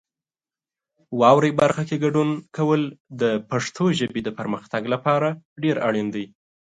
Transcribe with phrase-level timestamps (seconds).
[1.19, 2.81] واورئ برخه کې ګډون کول
[3.21, 5.27] د پښتو ژبې د پرمختګ لپاره
[5.63, 6.25] ډېر اړین دی.